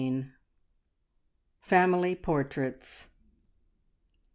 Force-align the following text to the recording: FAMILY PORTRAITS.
FAMILY 1.59 2.15
PORTRAITS. 2.15 3.05